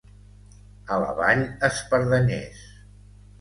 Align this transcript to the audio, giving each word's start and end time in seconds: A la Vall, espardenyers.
A 0.95 0.97
la 1.03 1.11
Vall, 1.19 1.43
espardenyers. 1.69 2.65